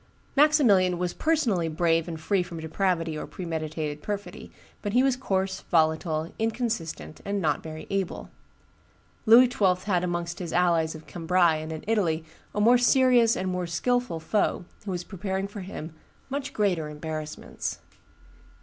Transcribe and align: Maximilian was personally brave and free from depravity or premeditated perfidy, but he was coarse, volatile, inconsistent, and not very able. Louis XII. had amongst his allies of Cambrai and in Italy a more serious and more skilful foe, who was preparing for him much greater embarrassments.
Maximilian 0.35 0.97
was 0.97 1.13
personally 1.13 1.67
brave 1.67 2.07
and 2.07 2.19
free 2.19 2.41
from 2.41 2.59
depravity 2.59 3.15
or 3.15 3.27
premeditated 3.27 4.01
perfidy, 4.01 4.51
but 4.81 4.93
he 4.93 5.03
was 5.03 5.15
coarse, 5.15 5.61
volatile, 5.69 6.33
inconsistent, 6.39 7.21
and 7.23 7.39
not 7.39 7.61
very 7.61 7.85
able. 7.91 8.31
Louis 9.27 9.47
XII. 9.51 9.75
had 9.85 10.03
amongst 10.03 10.39
his 10.39 10.53
allies 10.53 10.95
of 10.95 11.05
Cambrai 11.05 11.57
and 11.57 11.71
in 11.71 11.83
Italy 11.85 12.25
a 12.55 12.59
more 12.59 12.79
serious 12.79 13.37
and 13.37 13.47
more 13.49 13.67
skilful 13.67 14.19
foe, 14.19 14.65
who 14.85 14.89
was 14.89 15.03
preparing 15.03 15.47
for 15.47 15.59
him 15.59 15.93
much 16.31 16.51
greater 16.51 16.89
embarrassments. 16.89 17.77